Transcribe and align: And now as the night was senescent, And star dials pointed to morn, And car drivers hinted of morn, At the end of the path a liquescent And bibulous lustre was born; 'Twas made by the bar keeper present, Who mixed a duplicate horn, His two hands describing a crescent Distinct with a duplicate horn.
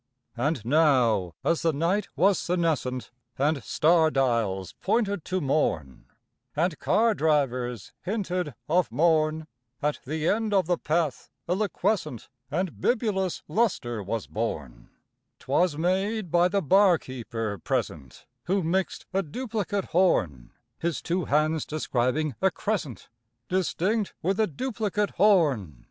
And 0.35 0.65
now 0.65 1.35
as 1.43 1.61
the 1.61 1.71
night 1.71 2.07
was 2.15 2.39
senescent, 2.39 3.11
And 3.37 3.63
star 3.63 4.09
dials 4.09 4.73
pointed 4.81 5.23
to 5.25 5.39
morn, 5.39 6.05
And 6.55 6.79
car 6.79 7.13
drivers 7.13 7.93
hinted 8.01 8.55
of 8.67 8.91
morn, 8.91 9.45
At 9.79 9.99
the 10.03 10.27
end 10.27 10.55
of 10.55 10.65
the 10.65 10.79
path 10.79 11.29
a 11.47 11.53
liquescent 11.53 12.29
And 12.49 12.81
bibulous 12.81 13.43
lustre 13.47 14.01
was 14.01 14.25
born; 14.25 14.89
'Twas 15.37 15.77
made 15.77 16.31
by 16.31 16.47
the 16.47 16.63
bar 16.63 16.97
keeper 16.97 17.59
present, 17.59 18.25
Who 18.45 18.63
mixed 18.63 19.05
a 19.13 19.21
duplicate 19.21 19.85
horn, 19.85 20.49
His 20.79 21.03
two 21.03 21.25
hands 21.25 21.63
describing 21.63 22.33
a 22.41 22.49
crescent 22.49 23.07
Distinct 23.49 24.15
with 24.23 24.39
a 24.39 24.47
duplicate 24.47 25.11
horn. 25.11 25.77